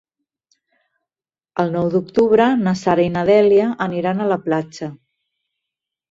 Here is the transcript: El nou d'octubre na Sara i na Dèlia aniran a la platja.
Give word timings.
El 1.63 1.67
nou 1.75 1.89
d'octubre 1.95 2.47
na 2.67 2.73
Sara 2.79 3.05
i 3.09 3.11
na 3.17 3.23
Dèlia 3.31 3.67
aniran 3.87 4.23
a 4.23 4.27
la 4.31 4.39
platja. 4.47 4.89